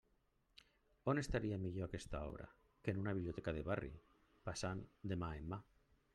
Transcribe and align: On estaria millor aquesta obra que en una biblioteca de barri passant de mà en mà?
On 1.11 1.21
estaria 1.21 1.59
millor 1.65 1.85
aquesta 1.87 2.21
obra 2.31 2.47
que 2.81 2.95
en 2.95 3.03
una 3.05 3.15
biblioteca 3.19 3.55
de 3.59 3.63
barri 3.69 3.93
passant 4.51 4.85
de 5.13 5.21
mà 5.27 5.33
en 5.43 5.51
mà? 5.55 5.63